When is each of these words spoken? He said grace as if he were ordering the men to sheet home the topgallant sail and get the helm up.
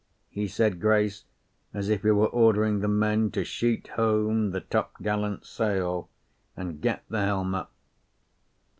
He 0.31 0.47
said 0.47 0.81
grace 0.81 1.25
as 1.75 1.87
if 1.87 2.01
he 2.01 2.09
were 2.09 2.25
ordering 2.25 2.79
the 2.79 2.87
men 2.87 3.29
to 3.33 3.43
sheet 3.45 3.89
home 3.89 4.49
the 4.49 4.61
topgallant 4.61 5.45
sail 5.45 6.09
and 6.57 6.81
get 6.81 7.03
the 7.07 7.21
helm 7.21 7.53
up. 7.53 7.71